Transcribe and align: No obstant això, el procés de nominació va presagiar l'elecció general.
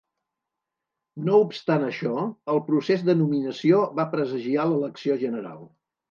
No 1.25 1.35
obstant 1.41 1.83
això, 1.89 2.23
el 2.53 2.61
procés 2.69 3.03
de 3.09 3.15
nominació 3.19 3.81
va 3.99 4.05
presagiar 4.15 4.65
l'elecció 4.71 5.19
general. 5.25 5.61